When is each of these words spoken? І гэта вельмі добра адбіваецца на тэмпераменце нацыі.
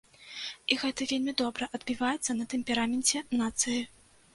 І 0.75 0.77
гэта 0.83 1.07
вельмі 1.11 1.35
добра 1.43 1.69
адбіваецца 1.79 2.31
на 2.41 2.51
тэмпераменце 2.55 3.27
нацыі. 3.45 3.83